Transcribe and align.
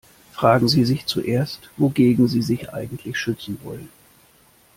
Fragen 0.31 0.67
Sie 0.67 0.83
sich 0.83 1.05
zuerst, 1.05 1.69
wogegen 1.77 2.27
Sie 2.27 2.41
sich 2.41 2.73
eigentlich 2.73 3.19
schützen 3.19 3.59
wollen. 3.61 3.89